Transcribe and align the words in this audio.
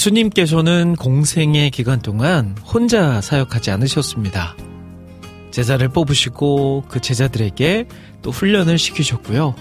예수님께서는 0.00 0.96
공생의 0.96 1.70
기간 1.70 2.00
동안 2.00 2.56
혼자 2.64 3.20
사역하지 3.20 3.70
않으셨습니다. 3.70 4.56
제자를 5.50 5.90
뽑으시고 5.90 6.84
그 6.88 7.00
제자들에게 7.00 7.86
또 8.22 8.30
훈련을 8.30 8.78
시키셨고요. 8.78 9.54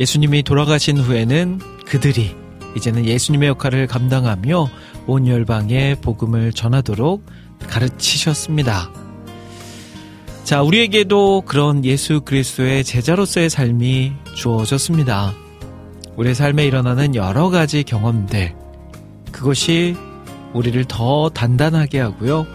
예수님이 0.00 0.42
돌아가신 0.42 0.98
후에는 0.98 1.60
그들이 1.86 2.34
이제는 2.76 3.04
예수님의 3.04 3.50
역할을 3.50 3.86
감당하며 3.86 4.68
온 5.06 5.26
열방에 5.28 5.96
복음을 6.00 6.52
전하도록 6.52 7.24
가르치셨습니다. 7.68 8.90
자, 10.42 10.62
우리에게도 10.62 11.42
그런 11.42 11.84
예수 11.84 12.22
그리스도의 12.22 12.82
제자로서의 12.82 13.50
삶이 13.50 14.14
주어졌습니다. 14.34 15.32
우리의 16.16 16.34
삶에 16.34 16.66
일어나는 16.66 17.14
여러 17.14 17.50
가지 17.50 17.84
경험들, 17.84 18.59
그것이 19.32 19.96
우리를 20.52 20.84
더 20.86 21.28
단단하게 21.30 22.00
하고요. 22.00 22.46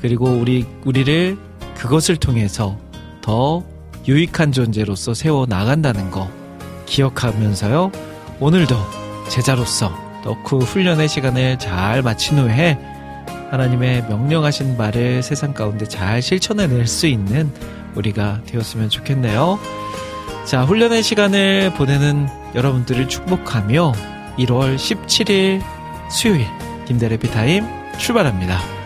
그리고 0.00 0.26
우리, 0.26 0.66
우리를 0.84 1.36
그것을 1.74 2.16
통해서 2.16 2.78
더 3.20 3.64
유익한 4.06 4.52
존재로서 4.52 5.14
세워 5.14 5.46
나간다는 5.46 6.10
거 6.10 6.28
기억하면서요. 6.86 7.92
오늘도 8.40 8.76
제자로서 9.28 9.92
덕후 10.24 10.58
훈련의 10.58 11.08
시간을 11.08 11.58
잘 11.58 12.02
마친 12.02 12.38
후에 12.38 12.78
하나님의 13.50 14.04
명령하신 14.08 14.76
말을 14.76 15.22
세상 15.22 15.52
가운데 15.52 15.86
잘 15.86 16.22
실천해낼 16.22 16.86
수 16.86 17.06
있는 17.06 17.52
우리가 17.94 18.42
되었으면 18.46 18.88
좋겠네요. 18.88 19.58
자, 20.44 20.64
훈련의 20.64 21.02
시간을 21.02 21.74
보내는 21.74 22.28
여러분들을 22.54 23.08
축복하며 23.08 23.92
1월 24.38 24.76
17일 24.76 25.62
수요일 26.10 26.46
김대래 26.86 27.16
피 27.16 27.30
타임 27.30 27.64
출발합니다. 27.98 28.79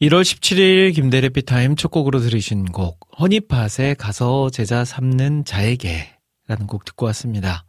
(1월 0.00 0.22
17일) 0.22 0.94
김대래 0.94 1.28
피타임 1.28 1.74
첫 1.74 1.90
곡으로 1.90 2.20
들으신 2.20 2.66
곡 2.66 3.00
허니팟에 3.18 3.94
가서 3.98 4.48
제자 4.48 4.84
삼는 4.84 5.44
자에게 5.44 6.16
라는 6.46 6.68
곡 6.68 6.84
듣고 6.84 7.06
왔습니다. 7.06 7.64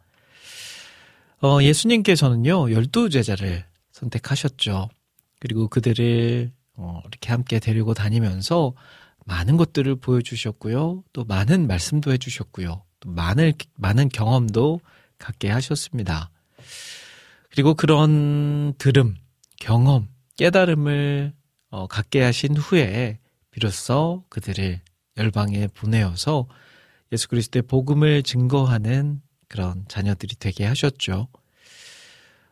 어, 1.42 1.60
예수님께서는요, 1.60 2.70
열두 2.70 3.10
제자를 3.10 3.64
선택하셨죠. 3.90 4.90
그리고 5.40 5.66
그들을 5.66 6.52
어, 6.74 7.00
이렇게 7.08 7.30
함께 7.30 7.58
데리고 7.58 7.94
다니면서 7.94 8.74
많은 9.26 9.56
것들을 9.56 9.96
보여주셨고요. 9.96 11.02
또 11.12 11.24
많은 11.24 11.66
말씀도 11.66 12.12
해주셨고요. 12.12 12.84
또 13.00 13.10
많은, 13.10 13.54
많은 13.76 14.08
경험도 14.08 14.80
갖게 15.18 15.50
하셨습니다. 15.50 16.30
그리고 17.50 17.74
그런 17.74 18.74
들음, 18.78 19.16
경험, 19.58 20.06
깨달음을 20.36 21.39
어, 21.70 21.86
갖게 21.86 22.22
하신 22.22 22.56
후에 22.56 23.18
비로소 23.50 24.24
그들을 24.28 24.80
열방에 25.16 25.68
보내어서 25.68 26.48
예수 27.12 27.28
그리스도의 27.28 27.62
복음을 27.62 28.22
증거하는 28.22 29.20
그런 29.48 29.84
자녀들이 29.88 30.36
되게 30.36 30.64
하셨죠. 30.64 31.28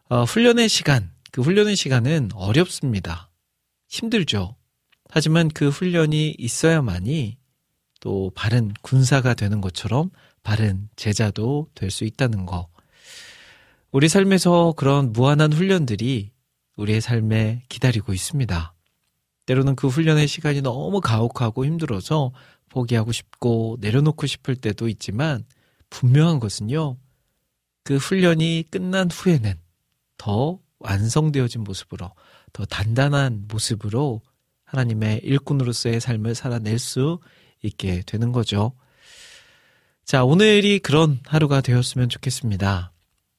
어, 0.08 0.24
훈련의 0.24 0.68
시간, 0.68 1.12
그 1.30 1.42
훈련의 1.42 1.76
시간은 1.76 2.30
어렵습니다. 2.34 3.30
힘들죠. 3.88 4.56
하지만 5.10 5.48
그 5.48 5.68
훈련이 5.68 6.34
있어야만이 6.38 7.38
또 8.00 8.30
바른 8.34 8.72
군사가 8.82 9.34
되는 9.34 9.60
것처럼 9.60 10.10
바른 10.42 10.88
제자도 10.96 11.68
될 11.74 11.90
수 11.90 12.04
있다는 12.04 12.46
거. 12.46 12.68
우리 13.90 14.08
삶에서 14.08 14.74
그런 14.76 15.12
무한한 15.12 15.52
훈련들이 15.52 16.30
우리의 16.76 17.00
삶에 17.00 17.62
기다리고 17.68 18.12
있습니다. 18.12 18.74
때로는 19.48 19.76
그 19.76 19.88
훈련의 19.88 20.28
시간이 20.28 20.60
너무 20.60 21.00
가혹하고 21.00 21.64
힘들어서 21.64 22.32
포기하고 22.68 23.12
싶고 23.12 23.78
내려놓고 23.80 24.26
싶을 24.26 24.56
때도 24.56 24.88
있지만 24.88 25.46
분명한 25.88 26.38
것은요. 26.38 26.98
그 27.82 27.96
훈련이 27.96 28.64
끝난 28.70 29.10
후에는 29.10 29.54
더 30.18 30.58
완성되어진 30.80 31.64
모습으로 31.64 32.10
더 32.52 32.64
단단한 32.66 33.46
모습으로 33.48 34.20
하나님의 34.64 35.20
일꾼으로서의 35.24 35.98
삶을 35.98 36.34
살아낼 36.34 36.78
수 36.78 37.18
있게 37.62 38.02
되는 38.04 38.32
거죠. 38.32 38.74
자, 40.04 40.24
오늘이 40.24 40.78
그런 40.78 41.20
하루가 41.24 41.62
되었으면 41.62 42.10
좋겠습니다. 42.10 42.92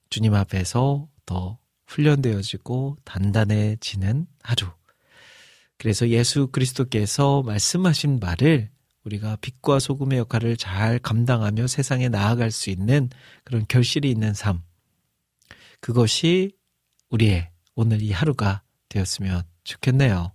주님 0.10 0.34
앞에서 0.34 1.08
더 1.28 1.60
훈련되어지고 1.86 2.98
단단해지는 3.06 4.26
하루. 4.42 4.79
그래서 5.80 6.10
예수 6.10 6.48
그리스도께서 6.48 7.42
말씀하신 7.42 8.20
말을 8.20 8.70
우리가 9.06 9.38
빛과 9.38 9.80
소금의 9.80 10.20
역할을 10.20 10.58
잘 10.58 11.00
감당하며 11.00 11.68
세상에 11.68 12.10
나아갈 12.10 12.52
수 12.52 12.70
있는 12.70 13.10
그런 13.46 13.66
결실이 13.66 14.12
있는 14.12 14.34
삶. 14.34 14.62
그것이 15.80 16.52
우리의 17.10 17.50
오늘 17.76 18.02
이 18.02 18.12
하루가 18.12 18.62
되었으면 18.90 19.44
좋겠네요. 19.64 20.34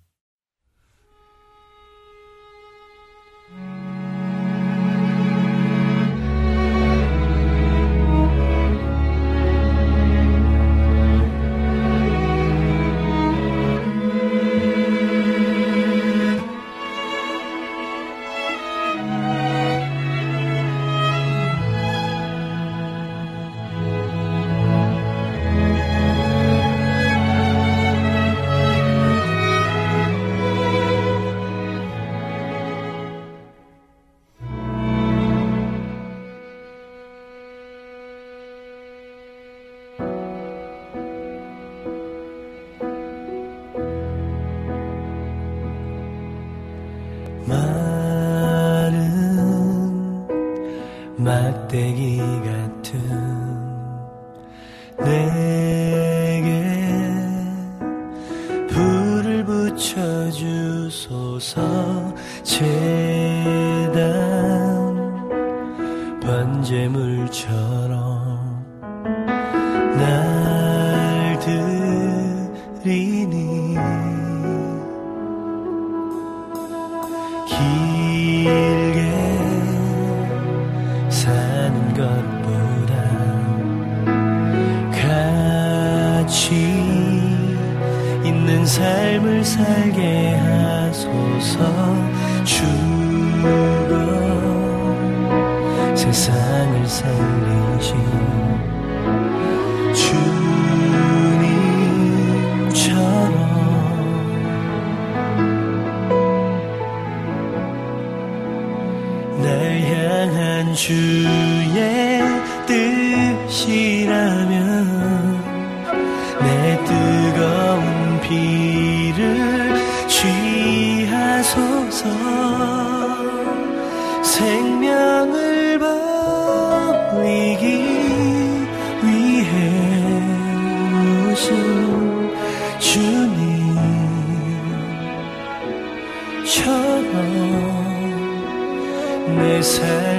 희생 139.65 140.14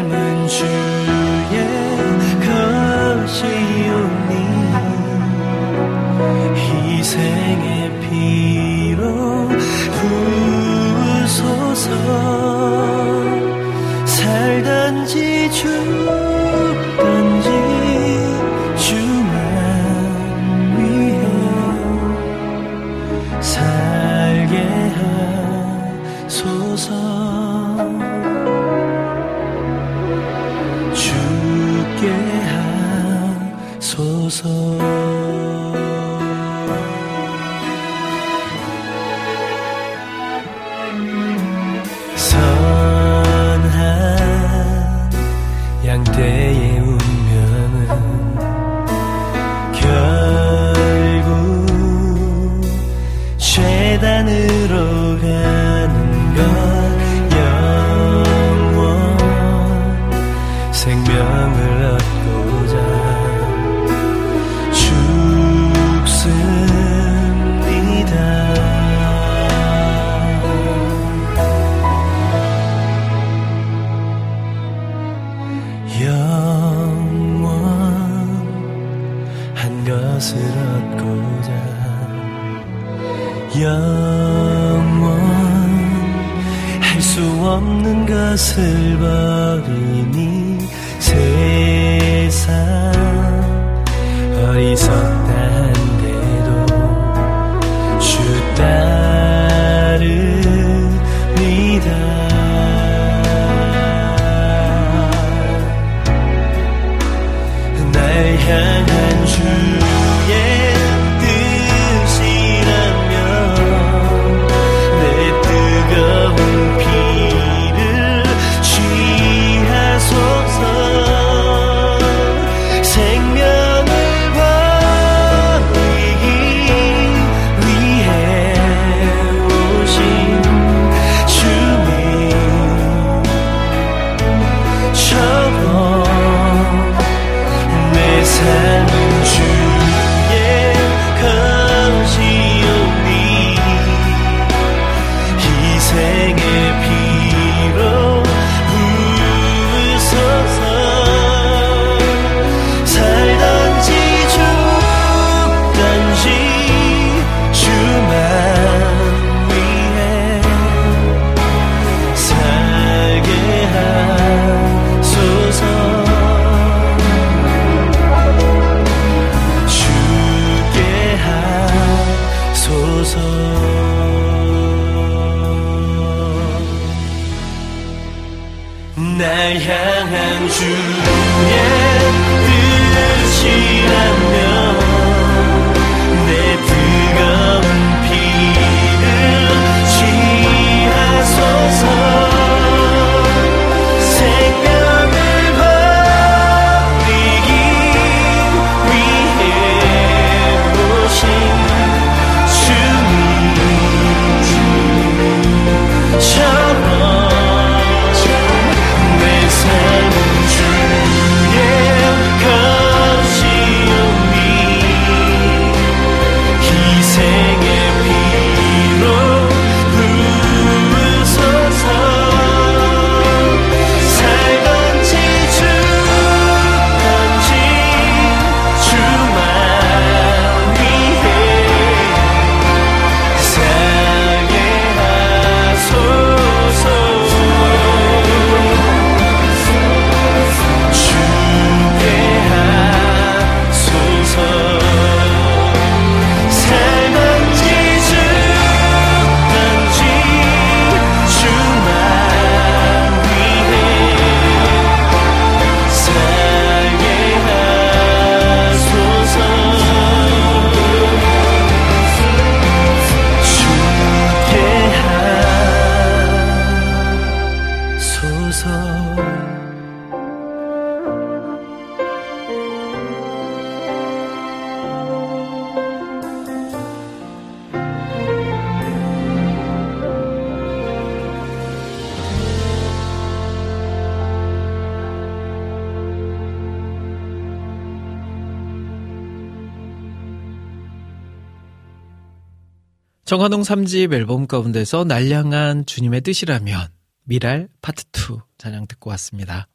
정한홍 293.36 293.64
3집 293.64 294.14
앨범 294.14 294.48
가운데서 294.48 295.04
날 295.04 295.30
향한 295.30 295.86
주님의 295.86 296.22
뜻이라면 296.22 296.88
미랄 297.26 297.68
파트 297.82 298.06
2 298.14 298.38
찬양 298.58 298.88
듣고 298.88 299.10
왔습니다. 299.10 299.68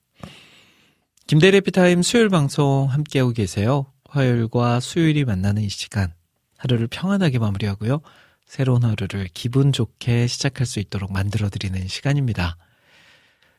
김대리 1.27 1.59
해피타임 1.59 2.01
수요일 2.01 2.31
방송 2.31 2.87
함께하고 2.91 3.33
계세요. 3.33 3.85
화요일과 4.09 4.81
수요일이 4.81 5.27
만나는 5.27 5.61
이 5.61 5.69
시간 5.69 6.15
하루를 6.57 6.87
평안하게 6.87 7.39
마무리하고요. 7.39 8.01
새로운 8.47 8.83
하루를 8.83 9.29
기분 9.35 9.73
좋게 9.73 10.27
시작할 10.27 10.65
수 10.65 10.81
있도록 10.81 11.13
만들어드리는 11.13 11.87
시간입니다. 11.87 12.57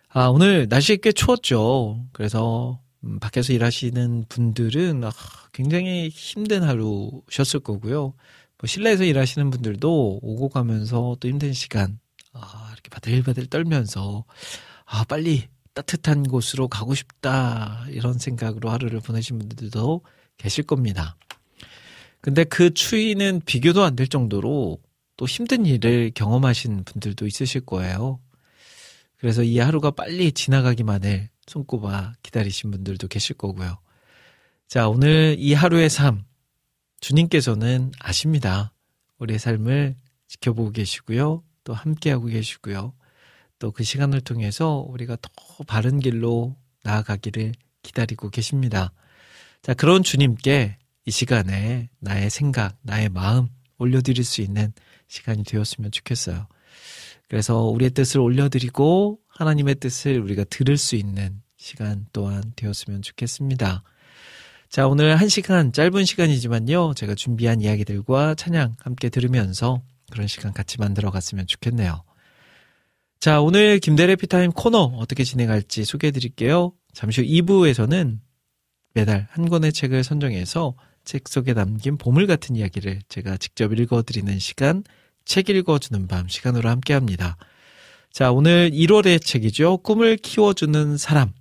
아, 0.10 0.30
오늘 0.30 0.68
날씨 0.68 0.98
꽤 0.98 1.12
추웠죠. 1.12 2.08
그래서 2.12 2.80
음, 3.04 3.20
밖에서 3.20 3.54
일하시는 3.54 4.26
분들은 4.30 5.04
아, 5.04 5.12
굉장히 5.54 6.10
힘든 6.10 6.64
하루셨을 6.64 7.60
거고요. 7.60 8.16
뭐 8.62 8.68
실내에서 8.68 9.04
일하시는 9.04 9.50
분들도 9.50 10.20
오고 10.22 10.50
가면서 10.50 11.18
또 11.20 11.28
힘든 11.28 11.52
시간 11.52 12.00
아, 12.34 12.70
이렇게 12.74 12.90
바들바들 12.90 13.48
떨면서 13.48 14.24
아, 14.86 15.04
빨리 15.06 15.48
따뜻한 15.74 16.24
곳으로 16.24 16.68
가고 16.68 16.94
싶다 16.94 17.86
이런 17.90 18.20
생각으로 18.20 18.70
하루를 18.70 19.00
보내신 19.00 19.40
분들도 19.40 20.02
계실 20.38 20.64
겁니다. 20.66 21.16
근데 22.22 22.44
그 22.44 22.74
추위는 22.74 23.42
비교도 23.46 23.84
안 23.84 23.96
될 23.96 24.08
정도로 24.08 24.80
또 25.18 25.26
힘든 25.26 25.66
일을 25.66 26.12
경험하신 26.14 26.84
분들도 26.84 27.26
있으실 27.26 27.62
거예요. 27.62 28.20
그래서 29.18 29.44
이 29.44 29.58
하루가 29.60 29.92
빨리 29.92 30.32
지나가기만을 30.32 31.30
손꼽아 31.48 32.14
기다리신 32.22 32.70
분들도 32.72 33.08
계실 33.08 33.36
거고요. 33.38 33.78
자, 34.68 34.88
오늘 34.88 35.36
이 35.40 35.54
하루의 35.54 35.90
삶, 35.90 36.24
주님께서는 37.02 37.92
아십니다. 38.00 38.74
우리의 39.20 39.38
삶을 39.40 39.96
지켜보고 40.28 40.72
계시고요. 40.72 41.44
또 41.64 41.74
함께하고 41.74 42.28
계시고요. 42.28 42.94
또 43.62 43.72
그 43.72 43.84
시간을 43.84 44.22
통해서 44.22 44.84
우리가 44.90 45.18
더 45.22 45.30
바른 45.68 46.00
길로 46.00 46.58
나아가기를 46.84 47.54
기다리고 47.84 48.30
계십니다. 48.30 48.92
자, 49.62 49.76
그런 49.76 50.02
주님께 50.02 50.78
이 51.06 51.12
시간에 51.12 51.90
나의 52.00 52.32
생각, 52.32 52.76
나의 52.82 53.10
마음 53.10 53.50
올려드릴 53.78 54.24
수 54.24 54.42
있는 54.42 54.74
시간이 55.08 55.44
되었으면 55.44 55.92
좋겠어요. 55.92 56.48
그래서 57.28 57.62
우리의 57.66 57.92
뜻을 57.92 58.20
올려드리고 58.20 59.20
하나님의 59.28 59.76
뜻을 59.76 60.20
우리가 60.20 60.44
들을 60.46 60.76
수 60.78 60.96
있는 60.96 61.42
시간 61.56 62.08
또한 62.12 62.54
되었으면 62.56 63.04
좋겠습니다. 63.04 63.84
자, 64.72 64.88
오늘 64.88 65.18
한 65.18 65.28
시간, 65.28 65.74
짧은 65.74 66.06
시간이지만요. 66.06 66.94
제가 66.94 67.14
준비한 67.14 67.60
이야기들과 67.60 68.36
찬양 68.36 68.78
함께 68.80 69.10
들으면서 69.10 69.82
그런 70.10 70.28
시간 70.28 70.54
같이 70.54 70.78
만들어 70.80 71.12
갔으면 71.12 71.46
좋겠네요. 71.46 72.06
자, 73.20 73.42
오늘 73.42 73.80
김대래 73.80 74.16
피타임 74.16 74.54
코너 74.54 74.84
어떻게 74.96 75.26
진행할지 75.26 75.84
소개해 75.84 76.12
드릴게요. 76.12 76.72
잠시 76.94 77.20
후 77.20 77.28
2부에서는 77.28 78.20
매달 78.94 79.28
한 79.32 79.50
권의 79.50 79.74
책을 79.74 80.06
선정해서 80.06 80.76
책 81.04 81.28
속에 81.28 81.54
담긴 81.54 81.98
보물 81.98 82.26
같은 82.26 82.56
이야기를 82.56 83.02
제가 83.10 83.36
직접 83.36 83.74
읽어 83.78 84.04
드리는 84.04 84.40
시간, 84.40 84.86
책 85.26 85.50
읽어주는 85.50 86.08
밤 86.08 86.30
시간으로 86.30 86.70
함께 86.70 86.94
합니다. 86.94 87.36
자, 88.10 88.32
오늘 88.32 88.72
1월의 88.72 89.22
책이죠. 89.22 89.80
꿈을 89.80 90.16
키워주는 90.16 90.96
사람. 90.96 91.34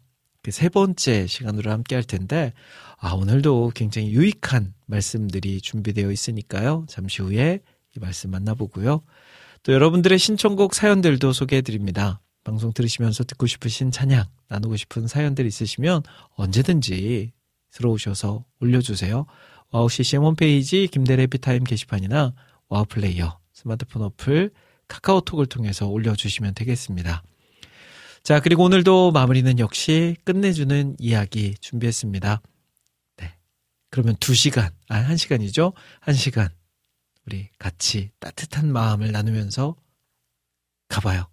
그 0.42 0.50
세 0.50 0.68
번째 0.68 1.26
시간으로 1.26 1.70
함께 1.70 1.94
할 1.94 2.04
텐데, 2.04 2.52
아, 3.02 3.14
오늘도 3.14 3.72
굉장히 3.74 4.10
유익한 4.10 4.74
말씀들이 4.84 5.62
준비되어 5.62 6.12
있으니까요. 6.12 6.84
잠시 6.86 7.22
후에 7.22 7.60
이 7.96 7.98
말씀 7.98 8.30
만나보고요. 8.30 9.00
또 9.62 9.72
여러분들의 9.72 10.18
신청곡 10.18 10.74
사연들도 10.74 11.32
소개해 11.32 11.62
드립니다. 11.62 12.20
방송 12.44 12.74
들으시면서 12.74 13.24
듣고 13.24 13.46
싶으신 13.46 13.90
찬양, 13.90 14.26
나누고 14.48 14.76
싶은 14.76 15.06
사연들 15.06 15.46
있으시면 15.46 16.02
언제든지 16.34 17.32
들어오셔서 17.72 18.44
올려주세요. 18.60 19.24
와우 19.70 19.88
CCM 19.88 20.22
홈페이지 20.22 20.86
김대일의 20.86 21.26
해피타임 21.26 21.64
게시판이나 21.64 22.34
와우 22.68 22.84
플레이어, 22.84 23.38
스마트폰 23.54 24.02
어플, 24.02 24.50
카카오톡을 24.88 25.46
통해서 25.46 25.88
올려주시면 25.88 26.52
되겠습니다. 26.52 27.22
자, 28.22 28.40
그리고 28.40 28.64
오늘도 28.64 29.12
마무리는 29.12 29.58
역시 29.58 30.16
끝내주는 30.24 30.96
이야기 30.98 31.54
준비했습니다. 31.60 32.42
네. 33.90 33.92
그러면 33.92 34.16
두 34.20 34.34
시간, 34.34 34.70
아, 34.88 34.96
한 34.96 35.16
시간이죠? 35.16 35.72
한 36.00 36.14
시간. 36.14 36.48
우리 37.26 37.48
같이 37.58 38.10
따뜻한 38.18 38.72
마음을 38.72 39.12
나누면서 39.12 39.76
가봐요. 40.88 41.28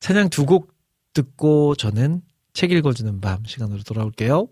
찬양 0.00 0.30
두 0.30 0.44
곡 0.46 0.72
듣고 1.14 1.74
저는 1.76 2.22
책 2.54 2.72
읽어주는 2.72 3.20
밤 3.20 3.44
시간으로 3.44 3.82
돌아올게요. 3.82 4.48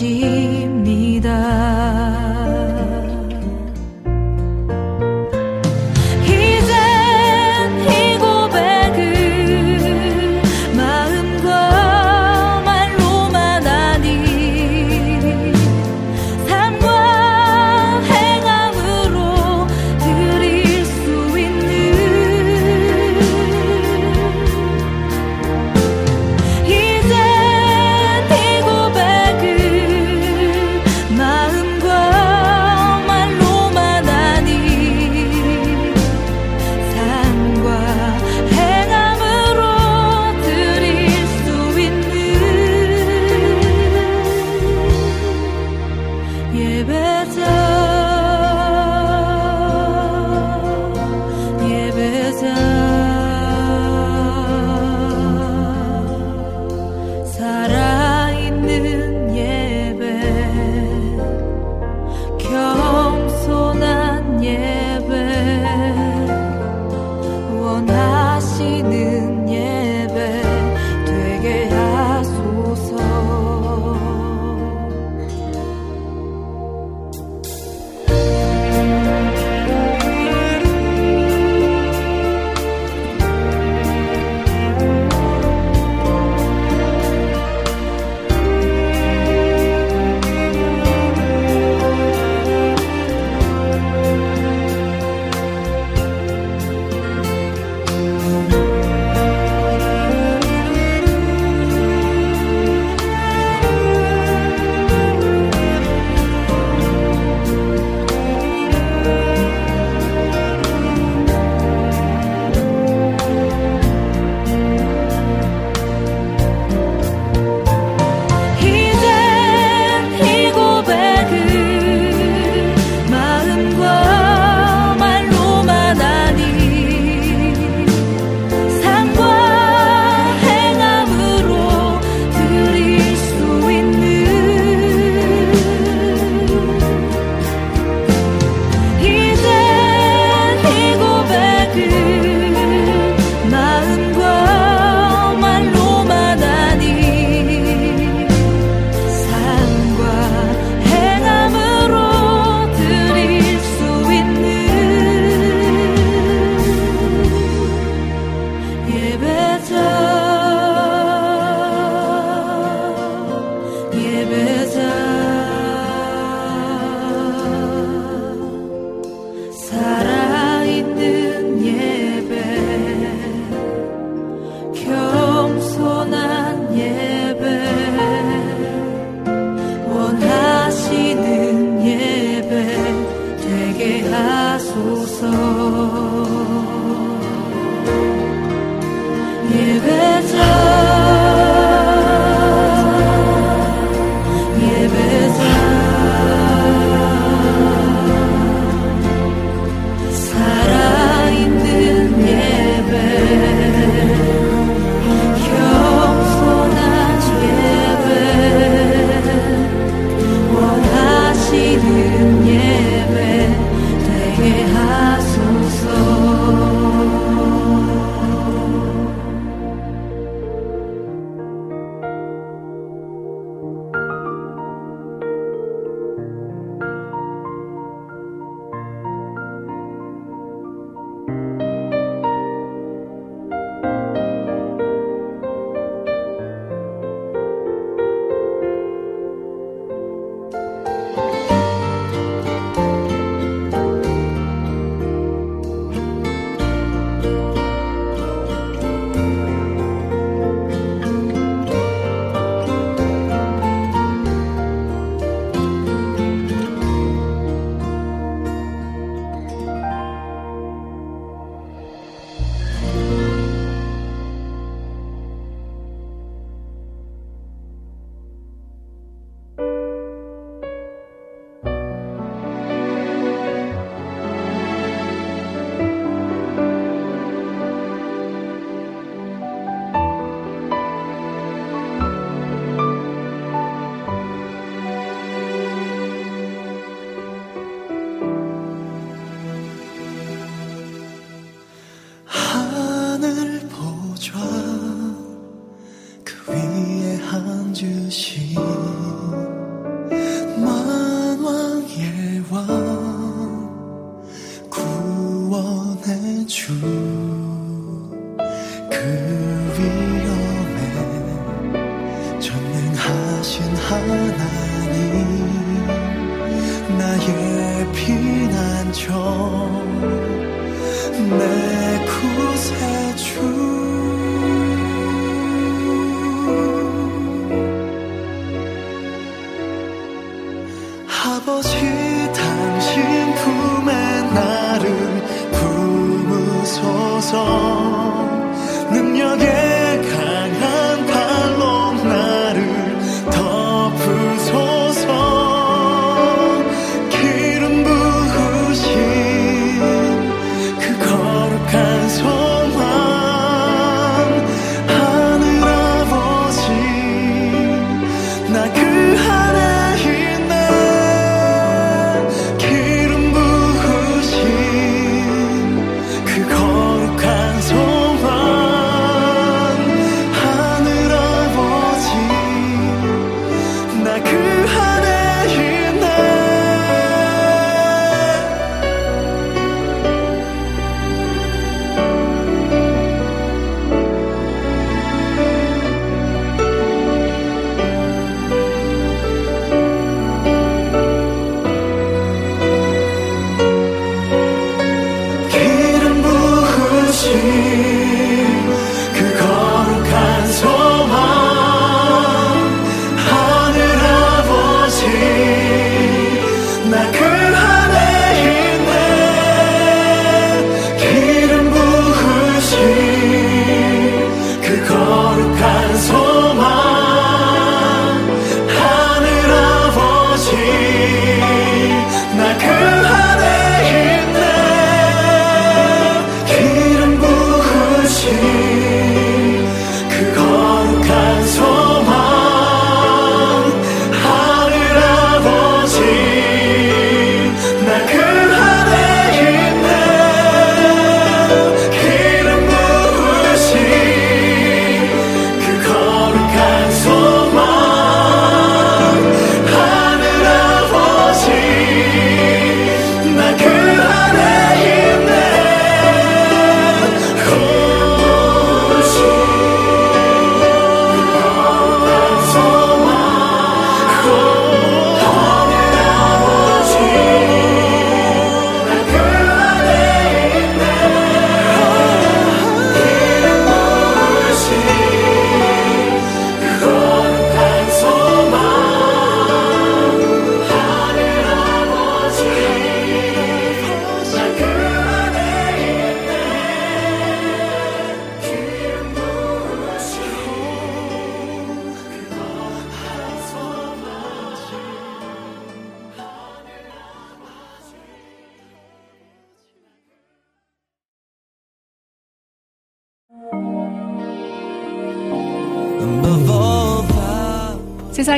주 0.00 0.39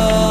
Oh. 0.00 0.27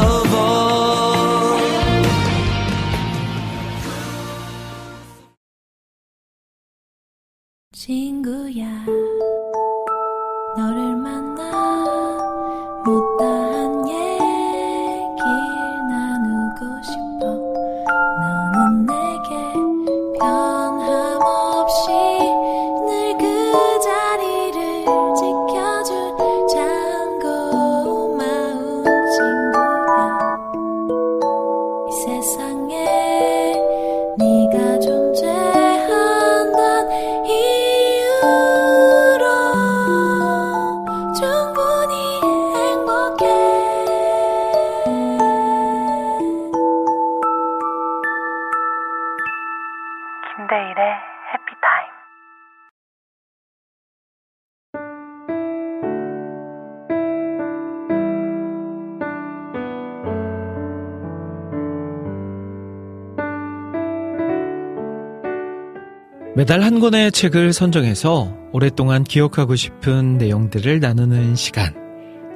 매달 66.48 66.62
한 66.62 66.80
권의 66.80 67.12
책을 67.12 67.52
선정해서 67.52 68.34
오랫동안 68.52 69.04
기억하고 69.04 69.54
싶은 69.54 70.16
내용들을 70.16 70.80
나누는 70.80 71.34
시간. 71.34 71.74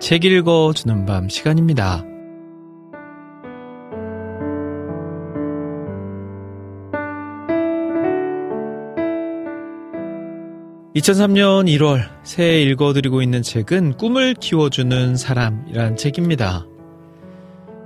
책 0.01 0.27
읽어주는 0.27 1.07
밤 1.07 1.31
시간입니다. 1.31 2.05
2003년 10.94 11.75
1월 11.79 12.07
새해 12.22 12.61
읽어드리고 12.64 13.22
있는 13.22 13.40
책은 13.40 13.96
꿈을 13.96 14.35
키워주는 14.35 15.16
사람이란 15.16 15.96
책입니다. 15.96 16.66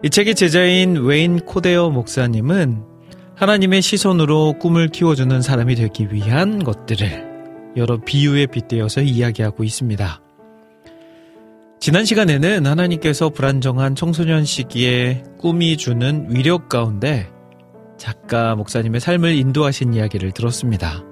이 0.02 0.10
책의 0.10 0.34
제자인 0.34 0.96
웨인 0.96 1.38
코데어 1.38 1.90
목사님은 1.90 2.95
하나님의 3.36 3.82
시선으로 3.82 4.54
꿈을 4.58 4.88
키워주는 4.88 5.42
사람이 5.42 5.74
되기 5.74 6.08
위한 6.10 6.64
것들을 6.64 7.74
여러 7.76 7.98
비유에 7.98 8.46
빗대어서 8.46 9.02
이야기하고 9.02 9.62
있습니다. 9.62 10.22
지난 11.78 12.06
시간에는 12.06 12.66
하나님께서 12.66 13.28
불안정한 13.28 13.94
청소년 13.94 14.46
시기에 14.46 15.22
꿈이 15.38 15.76
주는 15.76 16.28
위력 16.30 16.70
가운데 16.70 17.28
작가 17.98 18.54
목사님의 18.56 19.00
삶을 19.00 19.34
인도하신 19.34 19.92
이야기를 19.92 20.32
들었습니다. 20.32 21.04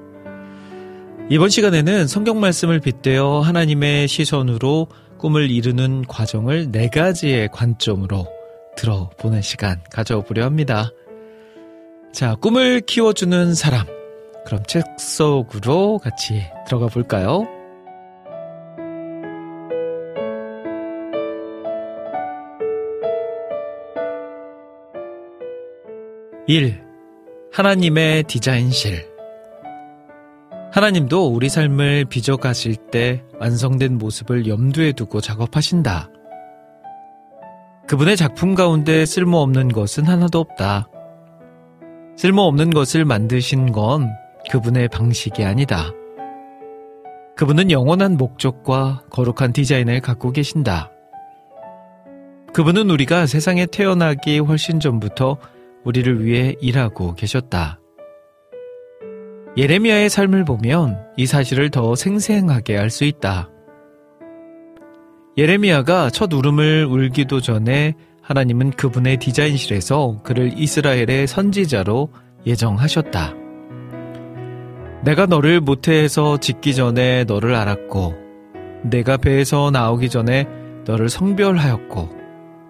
이번 1.28 1.50
시간에는 1.50 2.06
성경 2.06 2.40
말씀을 2.40 2.80
빗대어 2.80 3.40
하나님의 3.40 4.08
시선으로 4.08 4.88
꿈을 5.18 5.50
이루는 5.50 6.06
과정을 6.08 6.70
네 6.70 6.88
가지의 6.88 7.50
관점으로 7.52 8.26
들어보는 8.78 9.42
시간 9.42 9.82
가져보려 9.92 10.44
합니다. 10.44 10.90
자, 12.14 12.36
꿈을 12.36 12.80
키워주는 12.80 13.54
사람. 13.54 13.86
그럼 14.46 14.62
책 14.68 14.84
속으로 15.00 15.98
같이 15.98 16.44
들어가 16.64 16.86
볼까요? 16.86 17.44
1. 26.46 26.80
하나님의 27.52 28.22
디자인실. 28.24 29.10
하나님도 30.70 31.26
우리 31.26 31.48
삶을 31.48 32.04
빚어가실 32.04 32.76
때 32.92 33.24
완성된 33.40 33.98
모습을 33.98 34.46
염두에 34.46 34.92
두고 34.92 35.20
작업하신다. 35.20 36.10
그분의 37.88 38.16
작품 38.16 38.54
가운데 38.54 39.04
쓸모없는 39.04 39.72
것은 39.72 40.04
하나도 40.04 40.38
없다. 40.38 40.88
쓸모없는 42.16 42.70
것을 42.70 43.04
만드신 43.04 43.72
건 43.72 44.10
그분의 44.50 44.88
방식이 44.88 45.44
아니다. 45.44 45.90
그분은 47.36 47.70
영원한 47.70 48.16
목적과 48.16 49.02
거룩한 49.10 49.52
디자인을 49.52 50.00
갖고 50.00 50.30
계신다. 50.30 50.90
그분은 52.52 52.88
우리가 52.88 53.26
세상에 53.26 53.66
태어나기 53.66 54.38
훨씬 54.38 54.78
전부터 54.78 55.38
우리를 55.84 56.24
위해 56.24 56.54
일하고 56.60 57.14
계셨다. 57.14 57.80
예레미야의 59.56 60.08
삶을 60.08 60.44
보면 60.44 61.00
이 61.16 61.26
사실을 61.26 61.70
더 61.70 61.94
생생하게 61.94 62.78
알 62.78 62.90
수 62.90 63.04
있다. 63.04 63.50
예레미야가 65.36 66.10
첫 66.10 66.32
울음을 66.32 66.86
울기도 66.86 67.40
전에 67.40 67.94
하나님은 68.24 68.70
그분의 68.70 69.18
디자인실에서 69.18 70.20
그를 70.22 70.52
이스라엘의 70.56 71.26
선지자로 71.26 72.08
예정하셨다. 72.46 73.34
내가 75.04 75.26
너를 75.26 75.60
모태에서 75.60 76.38
짓기 76.38 76.74
전에 76.74 77.24
너를 77.24 77.54
알았고, 77.54 78.14
내가 78.84 79.18
배에서 79.18 79.70
나오기 79.70 80.08
전에 80.08 80.48
너를 80.86 81.10
성별하였고, 81.10 82.08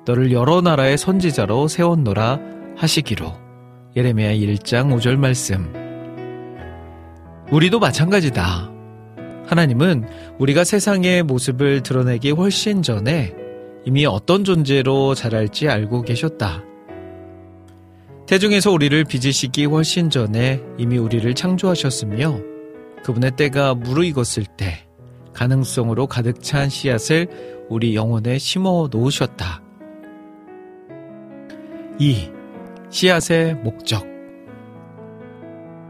너를 0.06 0.32
여러 0.32 0.60
나라의 0.60 0.98
선지자로 0.98 1.68
세웠노라 1.68 2.40
하시기로. 2.76 3.32
예레미야 3.94 4.32
1장 4.32 4.92
5절 4.92 5.16
말씀. 5.16 5.72
우리도 7.52 7.78
마찬가지다. 7.78 8.72
하나님은 9.46 10.08
우리가 10.38 10.64
세상의 10.64 11.22
모습을 11.22 11.84
드러내기 11.84 12.32
훨씬 12.32 12.82
전에 12.82 13.43
이미 13.86 14.06
어떤 14.06 14.44
존재로 14.44 15.14
자랄지 15.14 15.68
알고 15.68 16.02
계셨다. 16.02 16.62
태중에서 18.26 18.70
우리를 18.72 19.04
빚으시기 19.04 19.66
훨씬 19.66 20.08
전에 20.08 20.62
이미 20.78 20.96
우리를 20.96 21.34
창조하셨으며 21.34 22.38
그분의 23.04 23.32
때가 23.36 23.74
무르익었을 23.74 24.46
때 24.56 24.86
가능성으로 25.34 26.06
가득 26.06 26.42
찬 26.42 26.70
씨앗을 26.70 27.66
우리 27.68 27.94
영혼에 27.94 28.38
심어 28.38 28.88
놓으셨다. 28.90 29.62
2. 31.98 32.30
씨앗의 32.90 33.56
목적. 33.56 34.06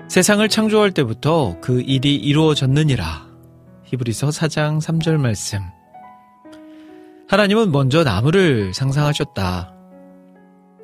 세상을 0.09 0.47
창조할 0.49 0.91
때부터 0.91 1.57
그 1.61 1.81
일이 1.81 2.17
이루어졌느니라. 2.17 3.29
히브리서 3.85 4.29
4장 4.29 4.81
3절 4.81 5.19
말씀. 5.19 5.61
하나님은 7.29 7.73
먼저 7.73 8.05
나무를 8.05 8.75
상상하셨다. 8.75 9.73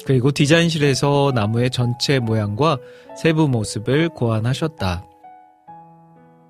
그리고 0.07 0.31
디자인실에서 0.33 1.33
나무의 1.35 1.71
전체 1.71 2.19
모양과 2.19 2.79
세부 3.17 3.49
모습을 3.49 4.09
고안하셨다. 4.09 5.05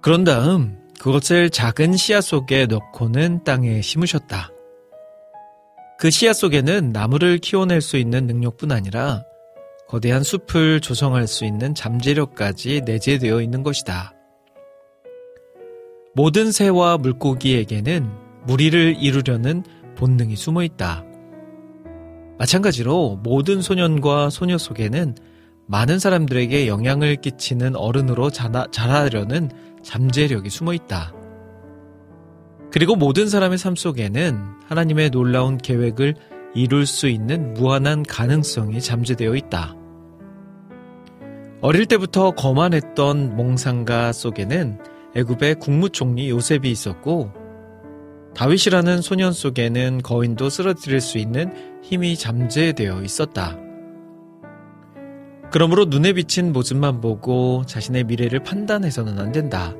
그런 0.00 0.24
다음 0.24 0.78
그것을 1.00 1.50
작은 1.50 1.96
씨앗 1.96 2.22
속에 2.22 2.66
넣고는 2.66 3.42
땅에 3.42 3.80
심으셨다. 3.80 4.50
그 5.98 6.10
씨앗 6.10 6.36
속에는 6.36 6.92
나무를 6.92 7.38
키워낼 7.38 7.80
수 7.80 7.96
있는 7.96 8.26
능력뿐 8.26 8.72
아니라 8.72 9.22
거대한 9.88 10.22
숲을 10.22 10.80
조성할 10.80 11.26
수 11.26 11.44
있는 11.44 11.74
잠재력까지 11.74 12.82
내재되어 12.86 13.42
있는 13.42 13.62
것이다. 13.62 14.14
모든 16.14 16.52
새와 16.52 16.98
물고기에게는 16.98 18.08
무리를 18.46 18.96
이루려는 18.98 19.64
본능이 19.96 20.36
숨어 20.36 20.62
있다. 20.62 21.04
마찬가지로 22.38 23.20
모든 23.22 23.60
소년과 23.60 24.30
소녀 24.30 24.56
속에는 24.56 25.14
많은 25.66 25.98
사람들에게 25.98 26.66
영향을 26.66 27.16
끼치는 27.16 27.76
어른으로 27.76 28.30
자라, 28.30 28.66
자라려는 28.70 29.50
잠재력이 29.82 30.50
숨어 30.50 30.72
있다. 30.74 31.12
그리고 32.72 32.96
모든 32.96 33.28
사람의 33.28 33.58
삶 33.58 33.76
속에는 33.76 34.38
하나님의 34.66 35.10
놀라운 35.10 35.58
계획을 35.58 36.14
이룰 36.54 36.86
수 36.86 37.08
있는 37.08 37.54
무한한 37.54 38.02
가능성이 38.02 38.80
잠재되어 38.80 39.36
있다. 39.36 39.76
어릴 41.60 41.86
때부터 41.86 42.30
거만했던 42.32 43.36
몽상가 43.36 44.12
속에는 44.12 44.78
애굽의 45.14 45.56
국무총리 45.56 46.30
요셉이 46.30 46.70
있었고 46.70 47.32
다윗이라는 48.34 49.02
소년 49.02 49.32
속에는 49.32 50.02
거인도 50.02 50.48
쓰러뜨릴 50.48 51.00
수 51.00 51.18
있는 51.18 51.52
힘이 51.82 52.16
잠재되어 52.16 53.02
있었다. 53.02 53.58
그러므로 55.52 55.86
눈에 55.86 56.12
비친 56.12 56.52
모습만 56.52 57.00
보고 57.00 57.64
자신의 57.66 58.04
미래를 58.04 58.42
판단해서는 58.44 59.18
안 59.18 59.32
된다. 59.32 59.74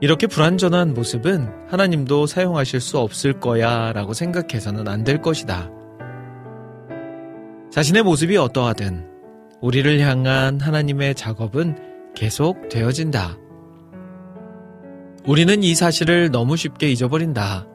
이렇게 0.00 0.26
불완전한 0.26 0.94
모습은 0.94 1.66
하나님도 1.68 2.26
사용하실 2.26 2.80
수 2.80 2.98
없을 2.98 3.38
거야 3.38 3.92
라고 3.92 4.14
생각해서는 4.14 4.88
안 4.88 5.04
될 5.04 5.20
것이다. 5.20 5.70
자신의 7.70 8.02
모습이 8.02 8.36
어떠하든 8.38 9.06
우리를 9.60 10.00
향한 10.00 10.58
하나님의 10.58 11.14
작업은 11.14 12.12
계속 12.14 12.68
되어진다. 12.70 13.36
우리는 15.26 15.62
이 15.62 15.74
사실을 15.74 16.30
너무 16.30 16.56
쉽게 16.56 16.90
잊어버린다. 16.90 17.66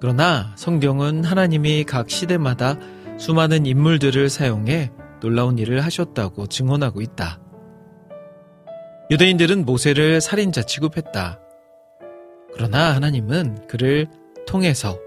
그러나 0.00 0.52
성경은 0.56 1.24
하나님이 1.24 1.84
각 1.84 2.10
시대마다 2.10 2.76
수많은 3.18 3.66
인물들을 3.66 4.28
사용해 4.28 4.92
놀라운 5.20 5.58
일을 5.58 5.84
하셨다고 5.84 6.46
증언하고 6.46 7.00
있다. 7.00 7.40
유대인들은 9.10 9.64
모세를 9.64 10.20
살인자 10.20 10.62
취급했다. 10.62 11.38
그러나 12.52 12.94
하나님은 12.94 13.68
그를 13.68 14.06
통해서 14.46 14.98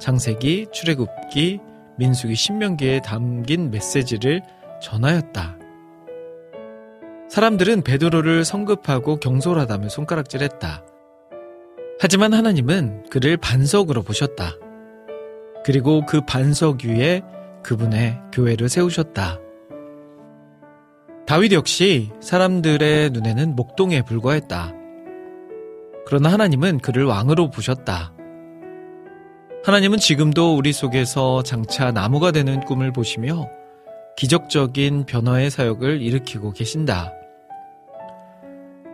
창세기, 0.00 0.66
출애굽기, 0.72 1.60
민수기, 1.98 2.34
신명기에 2.34 3.00
담긴 3.00 3.70
메시지를 3.70 4.42
전하였다. 4.82 5.65
사람들은 7.28 7.82
베드로를 7.82 8.44
성급하고 8.44 9.16
경솔하다며 9.16 9.88
손가락질했다. 9.88 10.84
하지만 11.98 12.34
하나님은 12.34 13.04
그를 13.10 13.36
반석으로 13.36 14.02
보셨다. 14.02 14.52
그리고 15.64 16.06
그 16.06 16.20
반석 16.20 16.84
위에 16.84 17.22
그분의 17.62 18.20
교회를 18.32 18.68
세우셨다. 18.68 19.40
다윗 21.26 21.52
역시 21.52 22.12
사람들의 22.20 23.10
눈에는 23.10 23.56
목동에 23.56 24.02
불과했다. 24.02 24.72
그러나 26.06 26.30
하나님은 26.30 26.78
그를 26.78 27.04
왕으로 27.04 27.50
보셨다. 27.50 28.12
하나님은 29.64 29.98
지금도 29.98 30.56
우리 30.56 30.72
속에서 30.72 31.42
장차 31.42 31.90
나무가 31.90 32.30
되는 32.30 32.60
꿈을 32.60 32.92
보시며 32.92 33.48
기적적인 34.16 35.04
변화의 35.04 35.50
사역을 35.50 36.00
일으키고 36.00 36.52
계신다. 36.52 37.12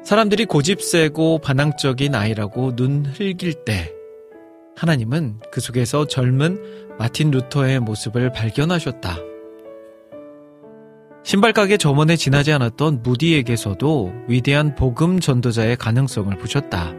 사람들이 0.04 0.46
고집 0.46 0.82
세고 0.82 1.38
반항적인 1.38 2.14
아이라고 2.14 2.74
눈 2.74 3.06
흘길 3.06 3.64
때 3.64 3.92
하나님은 4.76 5.38
그 5.52 5.60
속에서 5.60 6.06
젊은 6.06 6.58
마틴 6.98 7.30
루터의 7.30 7.78
모습을 7.80 8.32
발견하셨다. 8.32 9.16
신발가게 11.22 11.76
점원에 11.76 12.16
지나지 12.16 12.52
않았던 12.52 13.02
무디에게서도 13.04 14.12
위대한 14.26 14.74
복음 14.74 15.20
전도자의 15.20 15.76
가능성을 15.76 16.36
보셨다. 16.36 16.92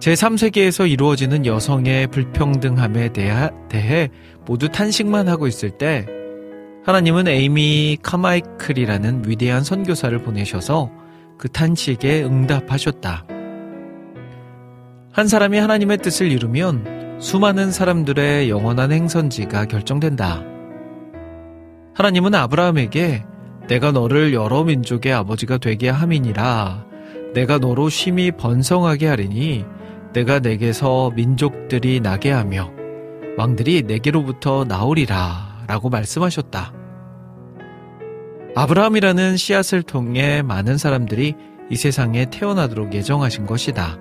제3세계에서 0.00 0.90
이루어지는 0.90 1.44
여성의 1.44 2.06
불평등함에 2.06 3.12
대해 3.12 4.08
모두 4.46 4.70
탄식만 4.70 5.28
하고 5.28 5.46
있을 5.46 5.70
때 5.70 6.06
하나님은 6.84 7.28
에이미 7.28 7.98
카마이클이라는 8.02 9.24
위대한 9.26 9.62
선교사를 9.62 10.16
보내셔서 10.22 10.90
그 11.36 11.50
탄식에 11.50 12.24
응답하셨다. 12.24 13.26
한 15.12 15.28
사람이 15.28 15.58
하나님의 15.58 15.98
뜻을 15.98 16.32
이루면 16.32 17.18
수많은 17.20 17.70
사람들의 17.70 18.48
영원한 18.48 18.92
행선지가 18.92 19.66
결정된다. 19.66 20.42
하나님은 21.94 22.34
아브라함에게 22.34 23.24
내가 23.68 23.92
너를 23.92 24.32
여러 24.32 24.64
민족의 24.64 25.12
아버지가 25.12 25.58
되게 25.58 25.90
함이니라 25.90 26.86
내가 27.34 27.58
너로 27.58 27.90
심히 27.90 28.30
번성하게 28.30 29.06
하리니 29.06 29.64
내가 30.12 30.40
내게서 30.40 31.10
민족들이 31.14 32.00
나게 32.00 32.30
하며 32.30 32.70
왕들이 33.36 33.82
내게로부터 33.82 34.64
나오리라 34.64 35.64
라고 35.66 35.88
말씀하셨다. 35.88 36.72
아브라함이라는 38.56 39.36
씨앗을 39.36 39.82
통해 39.82 40.42
많은 40.42 40.76
사람들이 40.76 41.34
이 41.70 41.76
세상에 41.76 42.26
태어나도록 42.30 42.92
예정하신 42.92 43.46
것이다. 43.46 43.98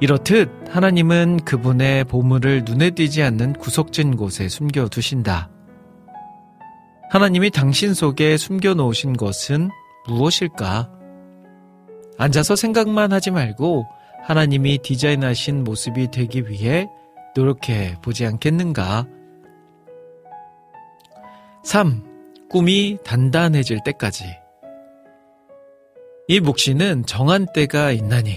이렇듯 0.00 0.50
하나님은 0.68 1.38
그분의 1.44 2.04
보물을 2.04 2.64
눈에 2.64 2.90
띄지 2.90 3.22
않는 3.22 3.54
구석진 3.54 4.16
곳에 4.16 4.48
숨겨 4.48 4.88
두신다. 4.88 5.50
하나님이 7.10 7.50
당신 7.50 7.94
속에 7.94 8.36
숨겨 8.36 8.74
놓으신 8.74 9.16
것은 9.16 9.70
무엇일까? 10.08 10.90
앉아서 12.18 12.56
생각만 12.56 13.12
하지 13.12 13.30
말고 13.30 13.86
하나님이 14.28 14.80
디자인하신 14.82 15.64
모습이 15.64 16.10
되기 16.10 16.50
위해 16.50 16.86
노력해 17.34 17.96
보지 18.02 18.26
않겠는가? 18.26 19.06
3. 21.64 22.04
꿈이 22.50 22.98
단단해질 23.02 23.78
때까지. 23.86 24.24
이 26.26 26.40
묵시는 26.40 27.06
정한 27.06 27.46
때가 27.54 27.90
있나니 27.92 28.36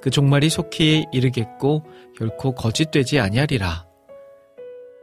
그 0.00 0.10
종말이 0.10 0.50
속히 0.50 1.06
이르겠고 1.12 1.84
결코 2.16 2.52
거짓되지 2.56 3.20
아니하리라. 3.20 3.86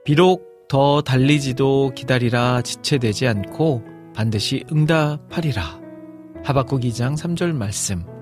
비록 0.04 0.68
더 0.68 1.02
달리지도 1.02 1.94
기다리라 1.96 2.62
지체되지 2.62 3.26
않고 3.30 3.84
반드시 4.14 4.66
응답하리라. 4.70 5.80
하박국 6.44 6.82
2장 6.82 7.16
3절 7.16 7.54
말씀. 7.54 8.15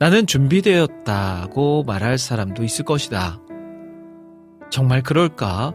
나는 0.00 0.26
준비되었다고 0.26 1.82
말할 1.82 2.16
사람도 2.16 2.64
있을 2.64 2.86
것이다. 2.86 3.38
정말 4.70 5.02
그럴까? 5.02 5.74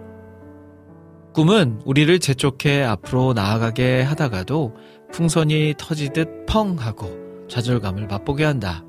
꿈은 1.36 1.82
우리를 1.86 2.18
재촉해 2.18 2.82
앞으로 2.82 3.34
나아가게 3.34 4.02
하다가도 4.02 4.74
풍선이 5.12 5.76
터지듯 5.78 6.48
펑 6.48 6.76
하고 6.80 7.16
좌절감을 7.50 8.08
맛보게 8.08 8.44
한다. 8.46 8.84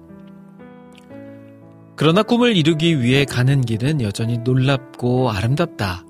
그러나 1.96 2.22
꿈을 2.22 2.56
이루기 2.56 3.02
위해 3.02 3.26
가는 3.26 3.60
길은 3.60 4.00
여전히 4.00 4.38
놀랍고 4.38 5.30
아름답다. 5.30 6.06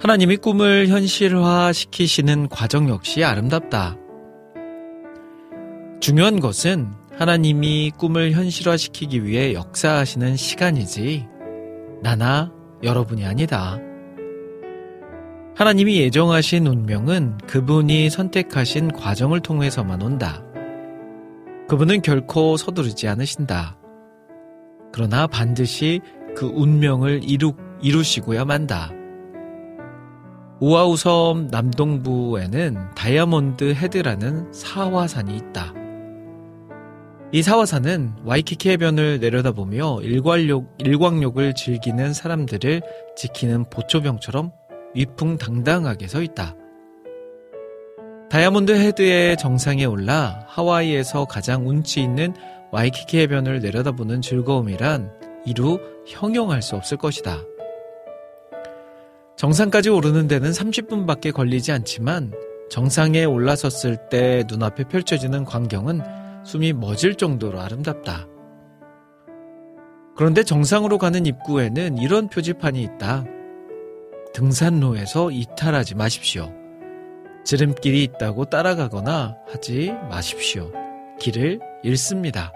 하나님이 0.00 0.38
꿈을 0.38 0.88
현실화 0.88 1.72
시키시는 1.72 2.48
과정 2.48 2.88
역시 2.88 3.22
아름답다. 3.22 3.96
중요한 6.00 6.40
것은 6.40 7.00
하나님이 7.18 7.92
꿈을 7.98 8.32
현실화시키기 8.32 9.24
위해 9.24 9.52
역사하시는 9.54 10.36
시간이지, 10.36 11.28
나나 12.02 12.52
여러분이 12.82 13.24
아니다. 13.24 13.78
하나님이 15.54 15.98
예정하신 15.98 16.66
운명은 16.66 17.38
그분이 17.46 18.08
선택하신 18.08 18.92
과정을 18.92 19.40
통해서만 19.40 20.00
온다. 20.00 20.42
그분은 21.68 22.02
결코 22.02 22.56
서두르지 22.56 23.06
않으신다. 23.08 23.76
그러나 24.92 25.26
반드시 25.26 26.00
그 26.34 26.46
운명을 26.46 27.20
이루, 27.22 27.54
이루시고야 27.82 28.46
만다. 28.46 28.90
오아우 30.60 30.96
섬 30.96 31.48
남동부에는 31.48 32.94
다이아몬드 32.94 33.74
헤드라는 33.74 34.52
사화산이 34.52 35.36
있다. 35.36 35.81
이 37.34 37.42
사화산은 37.42 38.16
와이키키 38.24 38.68
해변을 38.72 39.18
내려다보며 39.18 40.00
일광욕, 40.02 40.74
일광욕을 40.76 41.54
즐기는 41.54 42.12
사람들을 42.12 42.82
지키는 43.16 43.70
보초병처럼 43.70 44.52
위풍당당하게 44.94 46.08
서 46.08 46.20
있다. 46.20 46.54
다이아몬드 48.28 48.72
헤드의 48.72 49.38
정상에 49.38 49.86
올라 49.86 50.44
하와이에서 50.46 51.24
가장 51.24 51.66
운치 51.66 52.02
있는 52.02 52.34
와이키키 52.70 53.18
해변을 53.20 53.60
내려다보는 53.60 54.20
즐거움이란 54.20 55.10
이루 55.46 55.80
형용할 56.06 56.60
수 56.60 56.76
없을 56.76 56.98
것이다. 56.98 57.40
정상까지 59.36 59.88
오르는 59.88 60.28
데는 60.28 60.50
30분밖에 60.50 61.32
걸리지 61.32 61.72
않지만 61.72 62.34
정상에 62.68 63.24
올라섰을 63.24 64.10
때 64.10 64.44
눈앞에 64.48 64.84
펼쳐지는 64.84 65.46
광경은 65.46 66.21
숨이 66.44 66.72
멎을 66.72 67.14
정도로 67.16 67.60
아름답다. 67.60 68.26
그런데 70.16 70.42
정상으로 70.42 70.98
가는 70.98 71.24
입구에는 71.24 71.98
이런 71.98 72.28
표지판이 72.28 72.82
있다. 72.82 73.24
등산로에서 74.34 75.30
이탈하지 75.30 75.94
마십시오. 75.94 76.52
지름길이 77.44 78.02
있다고 78.04 78.46
따라가거나 78.46 79.36
하지 79.48 79.92
마십시오. 80.08 80.70
길을 81.18 81.60
잃습니다. 81.82 82.52